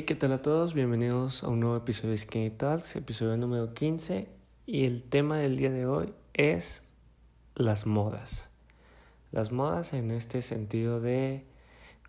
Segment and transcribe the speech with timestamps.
[0.00, 0.72] Hey, ¿qué tal a todos?
[0.72, 4.28] Bienvenidos a un nuevo episodio de Skinny Talks, episodio número 15.
[4.64, 6.82] Y el tema del día de hoy es
[7.54, 8.48] las modas.
[9.30, 11.44] Las modas en este sentido de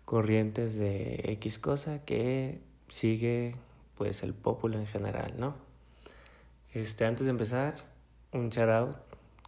[0.06, 3.56] corrientes de X cosa que sigue
[3.94, 5.54] pues el popular en general, ¿no?
[6.72, 7.74] Este, antes de empezar,
[8.32, 8.96] un shout out,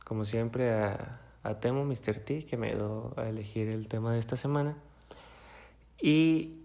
[0.05, 2.20] como siempre, a, a Temo, Mr.
[2.20, 4.77] T, que me ayudó a elegir el tema de esta semana.
[5.98, 6.59] Y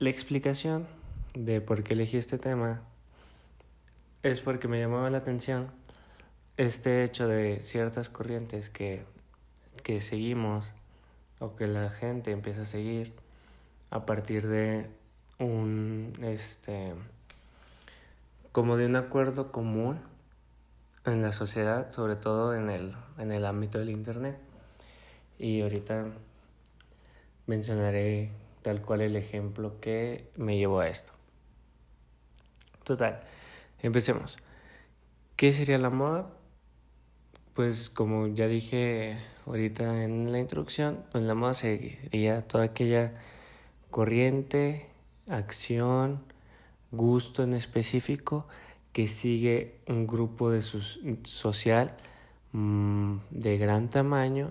[0.00, 0.88] la explicación
[1.34, 2.82] de por qué elegí este tema
[4.22, 5.70] es porque me llamaba la atención
[6.56, 9.04] este hecho de ciertas corrientes que,
[9.82, 10.70] que seguimos
[11.38, 13.14] o que la gente empieza a seguir
[13.90, 14.86] a partir de
[15.38, 16.94] un este
[18.52, 20.00] como de un acuerdo común
[21.06, 24.36] en la sociedad, sobre todo en el, en el ámbito del internet.
[25.38, 26.06] Y ahorita
[27.46, 28.30] mencionaré
[28.62, 31.12] tal cual el ejemplo que me llevó a esto.
[32.90, 33.20] Total,
[33.82, 34.40] empecemos.
[35.36, 36.28] ¿Qué sería la moda?
[37.54, 43.12] Pues como ya dije ahorita en la introducción, pues la moda sería toda aquella
[43.92, 44.90] corriente,
[45.28, 46.24] acción,
[46.90, 48.48] gusto en específico
[48.92, 51.96] que sigue un grupo de social
[52.50, 54.50] mm, de gran tamaño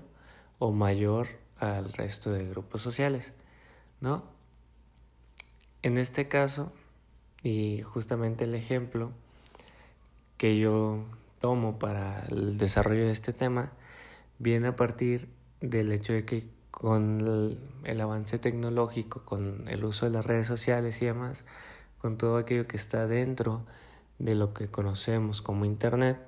[0.59, 3.33] o mayor al resto de grupos sociales,
[3.99, 4.23] ¿no?
[5.81, 6.71] En este caso,
[7.43, 9.11] y justamente el ejemplo
[10.37, 11.03] que yo
[11.39, 13.71] tomo para el desarrollo de este tema
[14.39, 15.29] viene a partir
[15.61, 21.01] del hecho de que con el, avance tecnológico, con el uso de las redes sociales
[21.01, 21.43] y demás,
[21.97, 23.65] con todo aquello que está dentro
[24.17, 26.19] de lo que conocemos como Internet,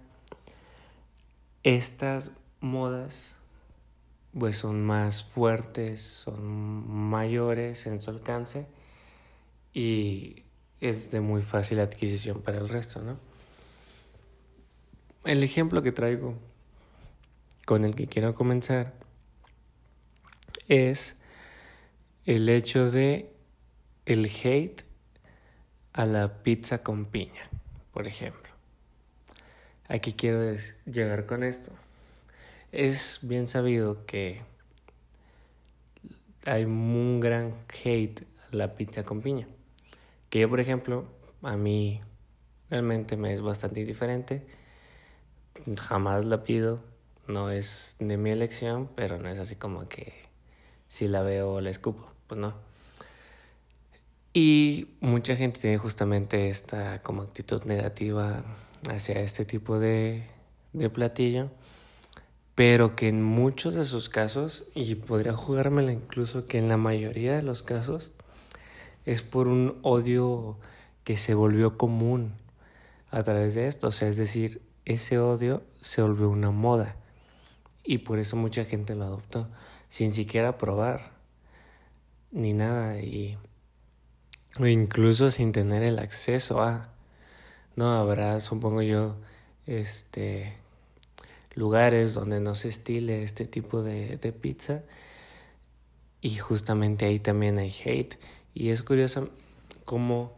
[1.64, 3.36] estas modas
[4.38, 8.66] pues son más fuertes, son mayores en su alcance
[9.74, 10.44] y
[10.82, 13.18] es de muy fácil adquisición para el resto, ¿no?
[15.24, 16.36] El ejemplo que traigo
[17.66, 18.94] con el que quiero comenzar
[20.68, 21.16] es
[22.26, 23.32] el hecho de
[24.08, 24.84] el hate
[25.94, 27.50] a la pizza con piña,
[27.94, 28.52] por ejemplo.
[29.88, 31.72] Aquí quiero llegar con esto.
[32.72, 34.42] Es bien sabido que
[36.46, 37.54] hay un gran
[37.84, 39.48] hate a la pizza con piña.
[40.32, 41.06] Que yo, por ejemplo,
[41.44, 42.02] a mí
[42.70, 44.48] realmente me es bastante indiferente.
[45.78, 46.80] Jamás la pido.
[47.28, 50.14] No es de mi elección, pero no es así como que
[50.88, 52.10] si la veo la escupo.
[52.28, 52.54] Pues no.
[54.34, 58.46] Y mucha gente tiene justamente esta como actitud negativa
[58.90, 60.24] hacia este tipo de,
[60.72, 61.50] de platillo,
[62.56, 67.36] pero que en muchos de sus casos, y podría jugármela incluso que en la mayoría
[67.36, 68.12] de los casos,
[69.06, 70.58] es por un odio
[71.04, 72.34] que se volvió común
[73.10, 73.88] a través de esto.
[73.88, 76.96] O sea, es decir, ese odio se volvió una moda
[77.84, 79.48] y por eso mucha gente lo adoptó,
[79.90, 81.12] sin siquiera probar
[82.32, 83.38] ni nada y
[84.60, 86.90] o incluso sin tener el acceso a
[87.76, 89.18] no habrá supongo yo
[89.66, 90.58] este
[91.56, 94.84] lugares donde no se estile este tipo de, de pizza
[96.22, 98.18] y justamente ahí también hay hate
[98.54, 99.30] y es curioso
[99.86, 100.34] cómo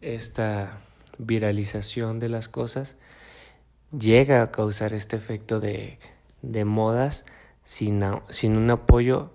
[0.00, 0.80] esta
[1.18, 2.96] viralización de las cosas
[3.96, 5.98] llega a causar este efecto de,
[6.42, 7.24] de modas
[7.64, 9.32] sin, sin un apoyo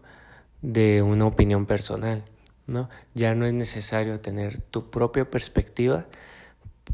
[0.61, 2.23] de una opinión personal.
[2.67, 2.89] ¿no?
[3.13, 6.05] Ya no es necesario tener tu propia perspectiva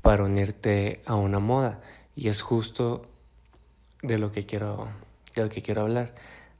[0.02, 1.82] para unirte a una moda.
[2.16, 3.06] Y es justo
[4.02, 4.90] de lo que quiero,
[5.36, 6.16] de lo que quiero hablar,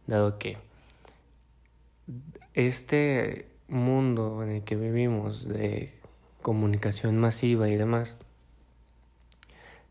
[0.08, 0.58] dado que
[2.54, 5.94] este mundo en el que vivimos de
[6.42, 8.18] comunicación masiva y demás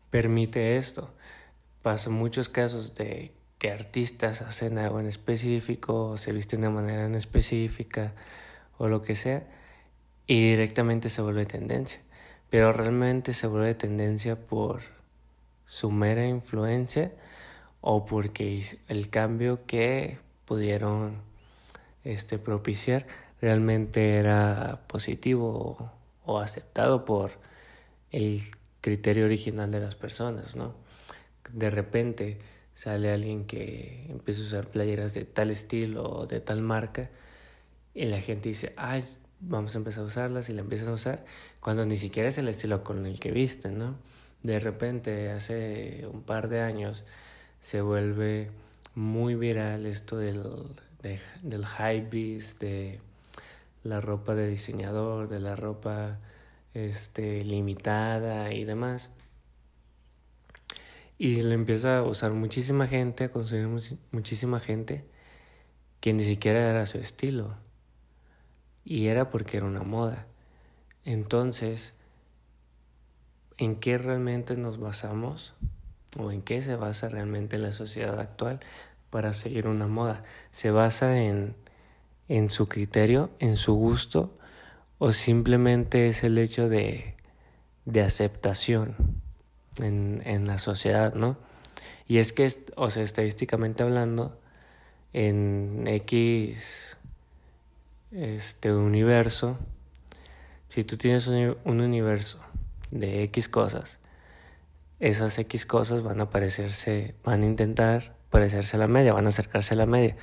[0.09, 1.11] permite esto.
[1.81, 7.05] Pasa muchos casos de que artistas hacen algo en específico, o se visten de manera
[7.05, 8.13] en específica
[8.77, 9.43] o lo que sea,
[10.27, 12.01] y directamente se vuelve tendencia.
[12.49, 14.81] Pero realmente se vuelve tendencia por
[15.65, 17.11] su mera influencia
[17.81, 21.21] o porque el cambio que pudieron
[22.03, 23.05] este, propiciar
[23.41, 25.91] realmente era positivo
[26.25, 27.31] o, aceptado por
[28.11, 28.41] el
[28.81, 30.75] criterio original de las personas, ¿no?
[31.51, 32.39] De repente
[32.73, 37.09] sale alguien que empieza a usar playeras de tal estilo o de tal marca
[37.93, 39.03] y la gente dice, ay,
[39.39, 41.25] vamos a empezar a usarlas y la empiezan a usar
[41.59, 43.95] cuando ni siquiera es el estilo con el que visten, ¿no?
[44.43, 47.03] De repente, hace un par de años,
[47.61, 48.51] se vuelve
[48.95, 50.43] muy viral esto del,
[51.01, 53.01] de, del high beast, de
[53.83, 56.19] la ropa de diseñador, de la ropa
[56.73, 59.11] este, limitada y demás.
[61.17, 63.81] Y le empieza a usar muchísima gente, a consumir
[64.11, 65.05] muchísima gente
[65.99, 67.57] que ni siquiera era su estilo.
[68.85, 70.27] Y era porque era una moda.
[71.03, 71.93] Entonces,
[73.57, 75.53] ¿en qué realmente nos basamos?
[76.17, 78.59] ¿O en qué se basa realmente la sociedad actual
[79.09, 80.23] para seguir una moda?
[80.51, 81.55] ¿Se basa en,
[82.29, 84.37] en su criterio, en su gusto?
[84.97, 87.15] ¿O simplemente es el hecho de,
[87.85, 88.95] de aceptación?
[89.83, 91.37] en, la sociedad, ¿no?
[92.07, 94.39] Y es que, o sea, estadísticamente hablando,
[95.13, 96.97] en X
[98.11, 99.57] este universo,
[100.67, 102.39] si tú tienes un, universo
[102.91, 103.99] de X cosas,
[104.99, 109.29] esas X cosas van a parecerse, van a intentar parecerse a la media, van a
[109.29, 110.15] acercarse a la media,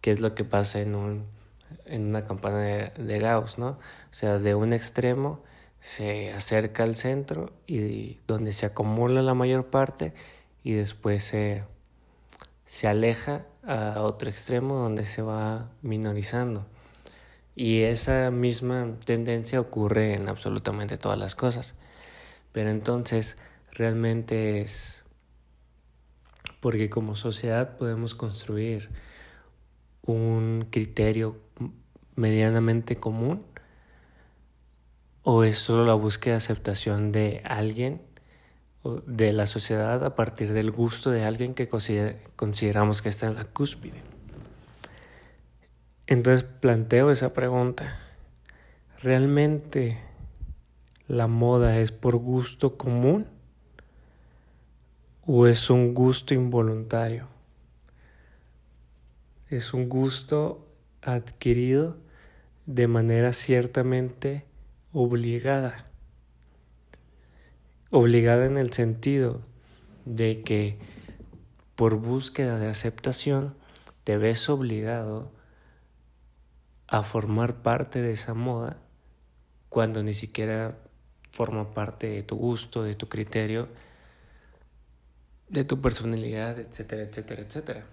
[0.00, 1.26] que es lo que pasa en un
[1.90, 2.58] en una campana
[2.96, 3.70] de, Gauss, ¿no?
[3.70, 5.42] O sea, de un extremo
[5.80, 10.12] se acerca al centro y donde se acumula la mayor parte
[10.62, 11.64] y después se,
[12.64, 16.66] se aleja a otro extremo donde se va minorizando.
[17.56, 21.74] Y esa misma tendencia ocurre en absolutamente todas las cosas.
[22.52, 23.36] Pero entonces
[23.72, 25.02] realmente es
[26.60, 28.90] porque como sociedad podemos construir
[30.02, 31.36] un criterio
[32.20, 33.44] medianamente común
[35.22, 38.00] ¿O es solo la búsqueda de aceptación de alguien,
[39.06, 43.44] de la sociedad, a partir del gusto de alguien que consideramos que está en la
[43.44, 44.02] cúspide?
[46.06, 47.98] Entonces planteo esa pregunta.
[49.02, 50.00] ¿Realmente
[51.06, 53.26] la moda es por gusto común
[55.26, 57.28] o es un gusto involuntario?
[59.50, 60.66] Es un gusto
[61.02, 61.98] adquirido
[62.66, 64.44] de manera ciertamente
[64.92, 65.86] obligada.
[67.90, 69.42] Obligada en el sentido
[70.04, 70.78] de que
[71.74, 73.54] por búsqueda de aceptación
[74.04, 75.32] te ves obligado
[76.86, 78.78] a formar parte de esa moda
[79.68, 80.78] cuando ni siquiera
[81.32, 83.68] forma parte de tu gusto, de tu criterio,
[85.48, 87.86] de tu personalidad, etcétera, etcétera, etcétera.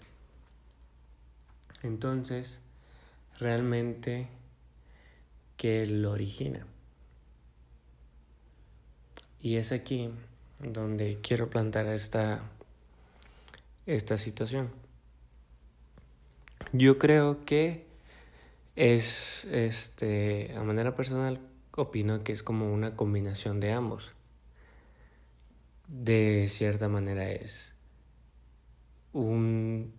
[1.83, 2.61] Entonces,
[3.39, 4.27] realmente,
[5.57, 6.65] ¿qué lo origina?
[9.41, 10.09] Y es aquí
[10.59, 12.41] donde quiero plantar esta,
[13.85, 14.69] esta situación.
[16.71, 17.85] Yo creo que
[18.75, 21.39] es, este, a manera personal,
[21.75, 24.11] opino que es como una combinación de ambos.
[25.87, 27.73] De cierta manera es
[29.13, 29.93] un,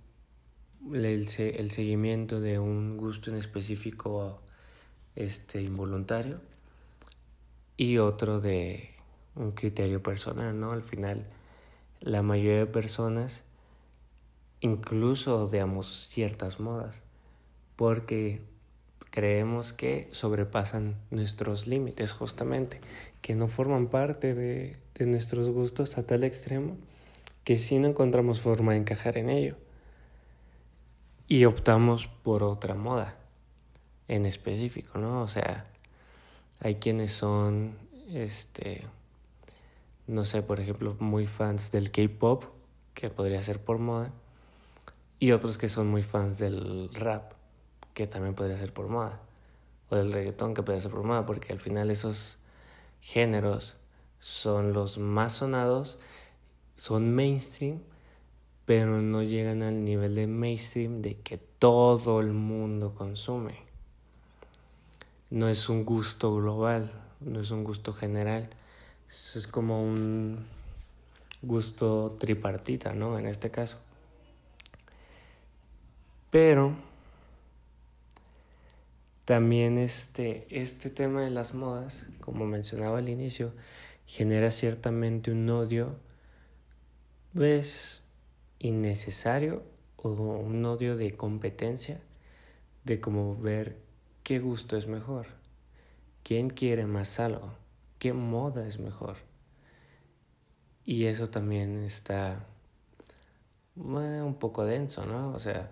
[0.93, 4.43] el, el seguimiento de un gusto en específico
[5.19, 6.41] este, involuntario
[7.77, 8.91] y otro de
[9.35, 10.71] un criterio personal, ¿no?
[10.71, 11.27] Al final,
[12.01, 13.43] la mayoría de personas
[14.61, 17.03] incluso odiamos ciertas modas
[17.75, 18.43] porque
[19.11, 22.81] creemos que sobrepasan nuestros límites justamente,
[23.21, 26.77] que no forman parte de, de nuestros gustos a tal extremo
[27.43, 29.57] que sí no encontramos forma de encajar en ello
[31.27, 33.17] y optamos por otra moda
[34.09, 35.23] en específico, ¿no?
[35.23, 35.67] O sea,
[36.61, 37.77] hay quienes son
[38.13, 38.87] este
[40.09, 42.45] no sé, por ejemplo, muy fans del K-pop,
[42.95, 44.11] que podría ser por moda,
[45.21, 47.33] y otros que son muy fans del rap,
[47.93, 49.21] que también podría ser por moda,
[49.91, 52.39] o del reggaetón, que podría ser por moda, porque al final esos
[53.03, 53.77] géneros
[54.19, 55.99] son los más sonados,
[56.75, 57.83] son mainstream,
[58.65, 63.68] pero no llegan al nivel de mainstream de que todo el mundo consume.
[65.31, 68.51] No es un gusto global, no es un gusto general
[69.09, 70.45] es como un
[71.41, 73.19] gusto tripartita, ¿no?
[73.19, 73.79] En este caso.
[76.31, 76.77] Pero
[79.25, 83.53] también este, este tema de las modas, como mencionaba al inicio,
[84.07, 85.97] genera ciertamente un odio,
[87.35, 88.03] pues,
[88.59, 89.63] innecesario
[89.97, 92.01] o un odio de competencia,
[92.85, 93.77] de como ver
[94.23, 95.27] qué gusto es mejor,
[96.23, 97.53] quién quiere más algo
[97.99, 99.17] qué moda es mejor.
[100.85, 102.47] Y eso también está
[103.75, 105.33] un poco denso, ¿no?
[105.33, 105.71] O sea,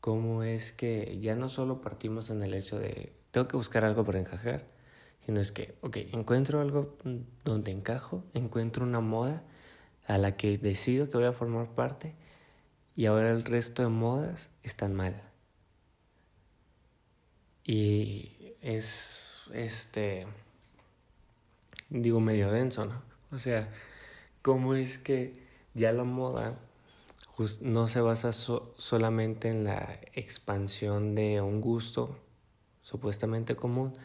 [0.00, 4.04] cómo es que ya no solo partimos en el hecho de tengo que buscar algo
[4.04, 4.66] para encajar,
[5.24, 6.96] sino es que, ok, encuentro algo
[7.44, 9.42] donde encajo, encuentro una moda
[10.06, 12.14] a la que decido que voy a formar parte
[12.94, 15.31] y ahora el resto de modas están mal.
[17.64, 20.26] Y es este
[21.90, 23.02] digo medio denso, ¿no?
[23.30, 23.68] O sea,
[24.40, 25.42] ¿cómo es que
[25.74, 26.58] ya la moda
[27.60, 32.16] no se basa solamente en la expansión de un gusto
[32.82, 33.96] supuestamente común,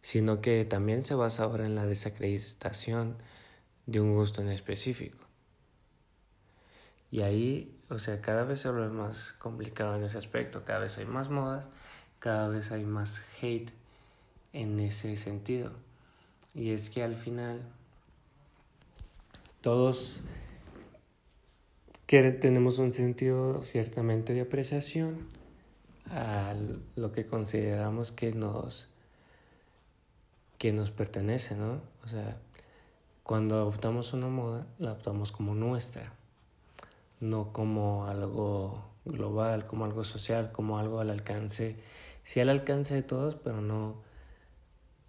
[0.00, 3.16] sino que también se basa ahora en la desacreditación
[3.86, 5.18] de un gusto en específico.
[7.10, 10.98] Y ahí, o sea, cada vez se vuelve más complicado en ese aspecto, cada vez
[10.98, 11.68] hay más modas,
[12.24, 13.70] cada vez hay más hate
[14.54, 15.72] en ese sentido.
[16.54, 17.60] Y es que al final
[19.60, 20.22] todos
[22.06, 25.28] tenemos un sentido ciertamente de apreciación
[26.10, 26.54] a
[26.96, 28.88] lo que consideramos que nos
[30.56, 31.82] que nos pertenece, ¿no?
[32.04, 32.38] O sea,
[33.22, 36.14] cuando adoptamos una moda, la adoptamos como nuestra,
[37.20, 41.76] no como algo global, como algo social, como algo al alcance,
[42.24, 44.02] sí al alcance de todos, pero no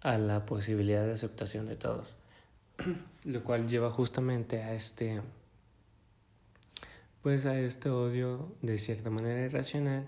[0.00, 2.16] a la posibilidad de aceptación de todos.
[3.24, 5.20] Lo cual lleva justamente a este
[7.22, 10.06] pues a este odio de cierta manera irracional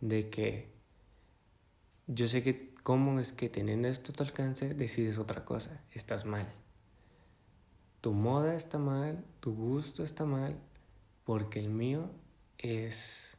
[0.00, 0.68] de que
[2.08, 6.24] yo sé que cómo es que teniendo esto a tu alcance decides otra cosa, estás
[6.24, 6.48] mal.
[8.00, 10.56] Tu moda está mal, tu gusto está mal,
[11.24, 12.10] porque el mío
[12.58, 13.36] es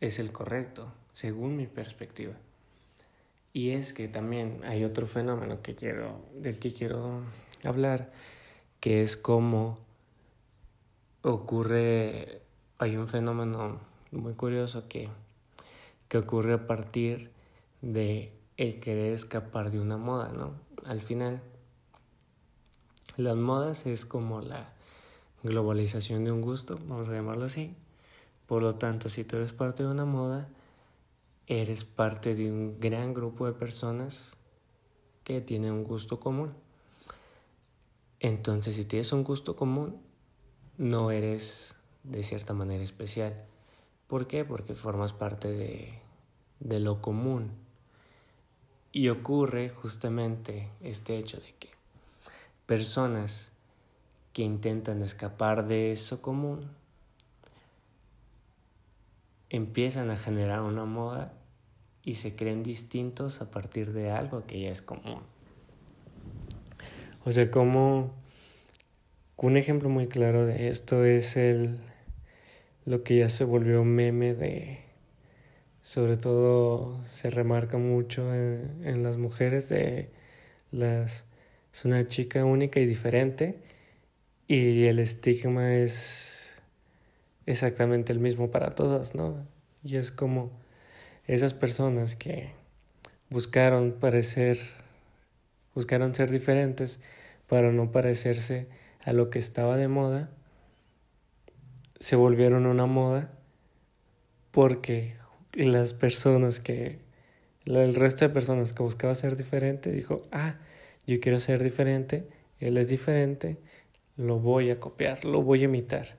[0.00, 2.34] es el correcto, según mi perspectiva.
[3.54, 7.22] Y es que también hay otro fenómeno que quiero, del que quiero
[7.62, 8.12] hablar,
[8.80, 9.78] que es cómo
[11.22, 12.42] ocurre,
[12.78, 13.80] hay un fenómeno
[14.10, 15.08] muy curioso que,
[16.08, 17.30] que ocurre a partir
[17.80, 20.52] de el querer escapar de una moda, ¿no?
[20.84, 21.40] Al final,
[23.16, 24.72] las modas es como la
[25.44, 27.74] globalización de un gusto, vamos a llamarlo así.
[28.46, 30.48] Por lo tanto, si tú eres parte de una moda,
[31.46, 34.32] eres parte de un gran grupo de personas
[35.24, 36.54] que tienen un gusto común.
[38.20, 40.00] Entonces, si tienes un gusto común,
[40.78, 43.44] no eres de cierta manera especial.
[44.06, 44.44] ¿Por qué?
[44.44, 45.98] Porque formas parte de,
[46.60, 47.52] de lo común.
[48.92, 51.70] Y ocurre justamente este hecho de que
[52.66, 53.50] personas
[54.32, 56.70] que intentan escapar de eso común
[59.50, 61.34] empiezan a generar una moda
[62.02, 65.20] y se creen distintos a partir de algo que ya es común.
[67.24, 68.12] O sea, como
[69.44, 71.78] un ejemplo muy claro de esto es el
[72.86, 74.78] lo que ya se volvió meme de
[75.82, 80.10] sobre todo se remarca mucho en, las mujeres de
[80.70, 81.24] las
[81.72, 83.58] es una chica única y diferente
[84.48, 86.33] y el estigma es
[87.46, 89.46] exactamente el mismo para todas, ¿no?
[89.82, 90.50] Y es como
[91.26, 92.52] esas personas que
[93.30, 94.58] buscaron parecer
[95.74, 97.00] buscaron ser diferentes
[97.48, 98.68] para no parecerse
[99.04, 100.30] a lo que estaba de moda,
[101.98, 103.32] se volvieron una moda
[104.50, 105.16] porque
[105.52, 106.98] las personas que,
[107.66, 110.56] el resto de personas que buscaba ser diferente, dijo, ah,
[111.06, 112.28] yo quiero ser diferente,
[112.60, 113.58] él es diferente,
[114.16, 116.16] lo voy a copiar, lo voy a imitar.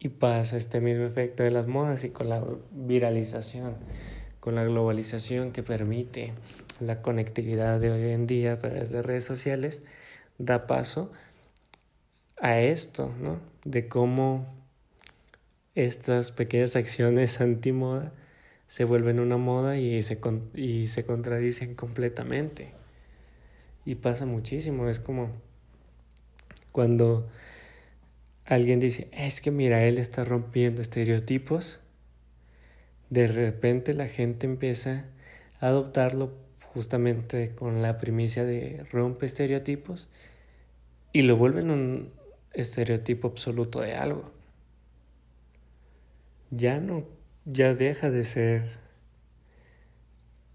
[0.00, 2.42] Y pasa este mismo efecto de las modas y con la
[2.72, 3.76] viralización,
[4.40, 6.32] con la globalización que permite
[6.80, 9.82] la conectividad de hoy en día a través de redes sociales,
[10.38, 11.12] da paso
[12.40, 13.38] a esto, ¿no?
[13.64, 14.46] De cómo
[15.74, 18.12] estas pequeñas acciones antimoda
[18.68, 20.18] se vuelven una moda y se,
[20.54, 22.72] y se contradicen completamente.
[23.84, 25.30] Y pasa muchísimo, es como
[26.72, 27.28] cuando
[28.50, 31.78] alguien dice, es que mira, él está rompiendo estereotipos,
[33.08, 35.04] de repente la gente empieza
[35.60, 36.32] a adoptarlo
[36.74, 40.08] justamente con la primicia de rompe estereotipos
[41.12, 42.10] y lo vuelven un
[42.52, 44.32] estereotipo absoluto de algo.
[46.50, 47.04] Ya no,
[47.44, 48.78] ya deja de ser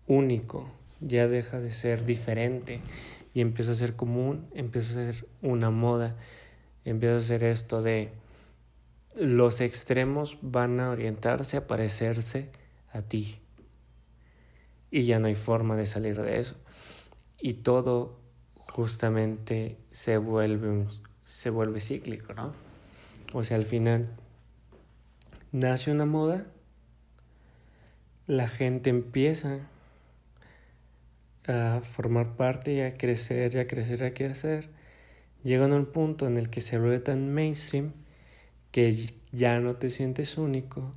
[0.06, 2.82] único, ya deja de ser diferente
[3.34, 6.18] y empieza a ser común, empieza a ser una moda,
[6.86, 8.12] empieza a ser esto de
[9.16, 12.50] los extremos van a orientarse a parecerse
[12.92, 13.40] a ti
[14.92, 16.56] y ya no hay forma de salir de eso.
[17.38, 18.18] Y todo
[18.70, 20.86] justamente se vuelve,
[21.24, 22.54] se vuelve cíclico, ¿no?
[23.34, 24.08] O sea, al final
[25.52, 26.46] nace una moda,
[28.28, 29.68] la gente empieza
[31.48, 34.70] a formar parte y a crecer y a crecer y a crecer,
[35.46, 37.94] llegan a un punto en el que se vuelve tan mainstream
[38.72, 38.94] que
[39.32, 40.92] ya no te sientes único,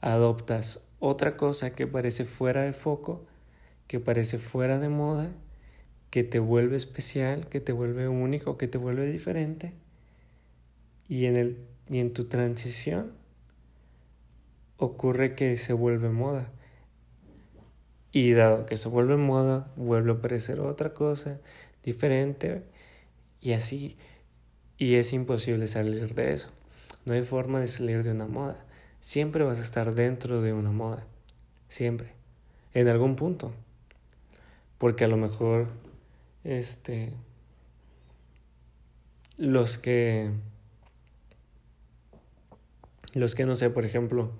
[0.00, 3.26] adoptas otra cosa que parece fuera de foco,
[3.86, 5.30] que parece fuera de moda
[6.08, 9.74] que te vuelve especial, que te vuelve único, que te vuelve diferente.
[11.08, 11.58] Y en, el,
[11.90, 13.12] y en tu transición
[14.78, 16.50] ocurre que se vuelve moda.
[18.10, 21.38] Y dado que se vuelve moda, vuelve a aparecer otra cosa
[21.82, 22.62] diferente
[23.46, 23.96] y así.
[24.76, 26.50] Y es imposible salir de eso.
[27.04, 28.56] No hay forma de salir de una moda.
[29.00, 31.06] Siempre vas a estar dentro de una moda.
[31.68, 32.10] Siempre.
[32.74, 33.54] En algún punto.
[34.78, 35.68] Porque a lo mejor,
[36.42, 37.12] este,
[39.38, 40.32] los que,
[43.14, 44.32] los que no sé, por ejemplo,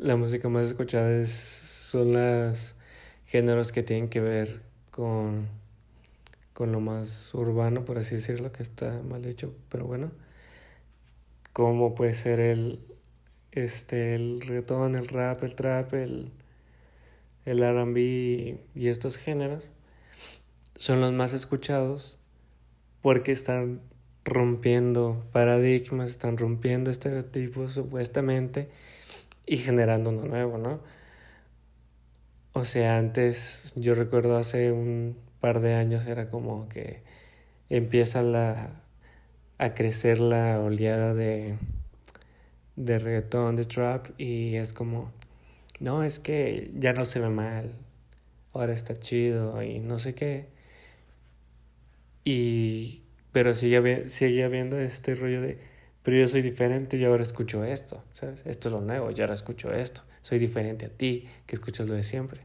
[0.00, 2.74] la música más escuchada es, son los
[3.26, 5.46] géneros que tienen que ver con,
[6.54, 10.12] con lo más urbano, por así decirlo, que está mal dicho, pero bueno,
[11.52, 12.80] como puede ser el,
[13.52, 16.32] este, el reggaetón, el rap, el trap, el,
[17.44, 17.98] el RB
[18.74, 19.72] y estos géneros
[20.76, 22.18] son los más escuchados
[23.02, 23.80] porque están
[24.24, 28.70] rompiendo paradigmas, están rompiendo estereotipos supuestamente
[29.46, 30.80] y generando uno nuevo, ¿no?
[32.52, 37.02] O sea, antes, yo recuerdo hace un par de años era como que
[37.68, 38.80] empieza la,
[39.58, 41.56] a crecer la oleada de,
[42.76, 45.12] de reggaetón, de trap y es como,
[45.80, 47.74] no, es que ya no se ve mal,
[48.54, 50.48] ahora está chido y no sé qué.
[52.24, 55.58] Y, pero sigue, sigue habiendo este rollo de,
[56.02, 58.40] pero yo soy diferente y ahora escucho esto, ¿sabes?
[58.46, 60.00] Esto es lo nuevo, y ahora escucho esto.
[60.22, 62.40] Soy diferente a ti, que escuchas lo de siempre.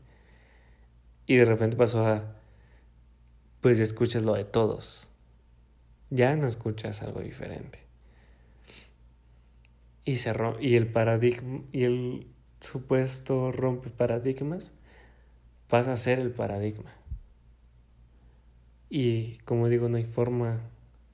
[1.27, 2.38] Y de repente pasó a,
[3.61, 5.09] pues escuchas lo de todos.
[6.09, 7.79] Ya no escuchas algo diferente.
[10.05, 12.27] Y, se y el paradigma, y el
[12.61, 14.71] supuesto rompe paradigmas
[15.67, 16.91] pasa a ser el paradigma.
[18.89, 20.61] Y como digo, no hay forma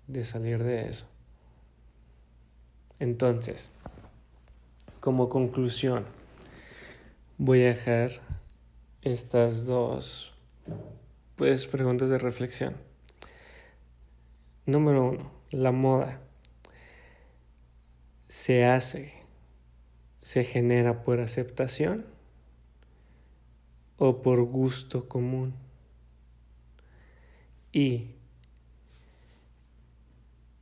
[0.08, 1.08] de salir de eso.
[3.00, 3.70] Entonces,
[5.02, 6.06] como conclusión,
[7.38, 8.12] voy a dejar
[9.02, 10.34] estas dos
[11.36, 12.76] pues preguntas de reflexión.
[14.66, 16.22] Número uno, la moda
[18.28, 19.14] se hace,
[20.22, 22.06] se genera por aceptación
[23.98, 25.54] o por gusto común.
[27.72, 28.16] Y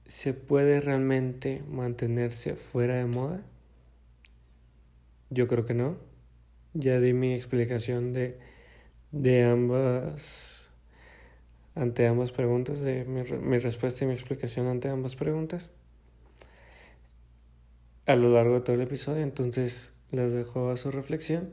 [0.08, 3.44] ¿se puede realmente mantenerse fuera de moda?
[5.30, 5.98] Yo creo que no.
[6.74, 8.40] Ya di mi explicación de,
[9.12, 10.63] de ambas,
[11.76, 15.72] ante ambas preguntas, de mi, mi respuesta y mi explicación ante ambas preguntas
[18.06, 21.50] a lo largo de todo el episodio, entonces las dejo a su reflexión.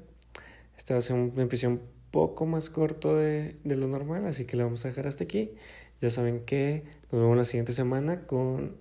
[0.76, 4.46] Esta va a ser un episodio un poco más corto de, de lo normal, así
[4.46, 5.52] que lo vamos a dejar hasta aquí.
[6.00, 8.76] Ya saben que nos vemos la siguiente semana con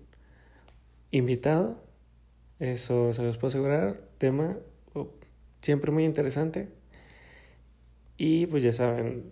[1.11, 1.83] invitado.
[2.59, 4.01] Eso se los puedo asegurar.
[4.17, 4.57] Tema
[4.93, 5.09] oh,
[5.61, 6.69] siempre muy interesante.
[8.17, 9.31] Y pues ya saben,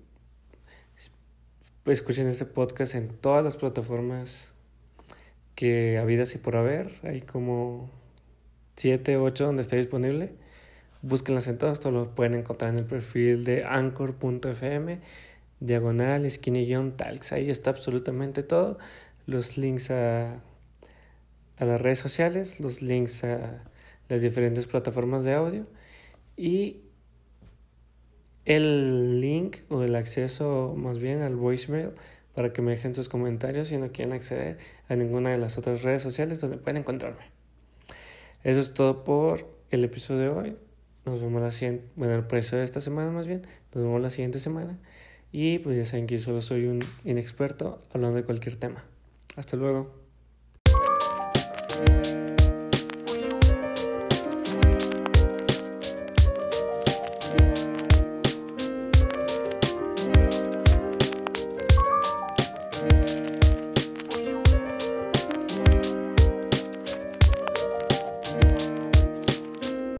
[1.94, 4.54] escuchen este podcast en todas las plataformas
[5.56, 6.94] que habidas y por haber.
[7.04, 7.90] Hay como
[8.76, 10.34] 7, 8 donde está disponible.
[11.02, 15.00] Búsquenlas en todas, todo lo pueden encontrar en el perfil de anchor.fm
[15.60, 17.32] diagonal, skinny-talks.
[17.32, 18.78] Ahí está absolutamente todo.
[19.26, 20.42] Los links a,
[21.58, 23.64] a las redes sociales, los links a
[24.10, 25.68] las diferentes plataformas de audio
[26.38, 26.82] y
[28.48, 31.92] el link o el acceso más bien al voicemail
[32.34, 34.58] para que me dejen sus comentarios si no quieren acceder
[34.88, 37.24] a ninguna de las otras redes sociales donde pueden encontrarme.
[38.46, 40.58] Eso es todo por el episodio de hoy.
[41.06, 43.42] Nos vemos la siguiente, bueno, el episodio de esta semana más bien.
[43.76, 44.78] Nos vemos la siguiente semana.
[45.34, 48.86] Y pues ya saben que yo solo soy un inexperto hablando de cualquier tema.
[49.36, 49.94] Hasta luego.